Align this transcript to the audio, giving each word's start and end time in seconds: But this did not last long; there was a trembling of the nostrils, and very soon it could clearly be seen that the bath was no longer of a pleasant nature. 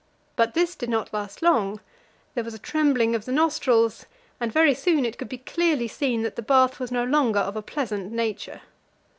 But 0.35 0.55
this 0.55 0.73
did 0.75 0.89
not 0.89 1.13
last 1.13 1.43
long; 1.43 1.79
there 2.33 2.43
was 2.43 2.55
a 2.55 2.57
trembling 2.57 3.13
of 3.13 3.25
the 3.25 3.31
nostrils, 3.31 4.07
and 4.39 4.51
very 4.51 4.73
soon 4.73 5.05
it 5.05 5.19
could 5.19 5.45
clearly 5.45 5.81
be 5.83 5.87
seen 5.87 6.23
that 6.23 6.35
the 6.35 6.41
bath 6.41 6.79
was 6.79 6.91
no 6.91 7.03
longer 7.03 7.37
of 7.41 7.55
a 7.55 7.61
pleasant 7.61 8.11
nature. 8.11 8.61